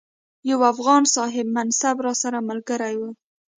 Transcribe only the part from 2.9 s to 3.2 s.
وو.